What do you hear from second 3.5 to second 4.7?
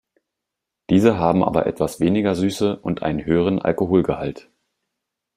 Alkoholgehalt.